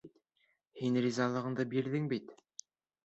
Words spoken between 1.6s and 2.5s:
бирҙең бит.